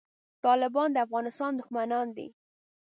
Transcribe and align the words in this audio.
طالبان 0.45 0.89
د 0.93 0.97
افغانستان 1.05 1.51
دښمنان 1.55 2.07
دي 2.17 2.27